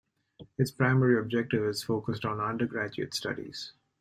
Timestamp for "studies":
3.13-3.73